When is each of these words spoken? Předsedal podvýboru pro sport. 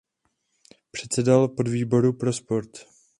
Předsedal 0.91 1.47
podvýboru 1.47 2.13
pro 2.13 2.33
sport. 2.33 2.71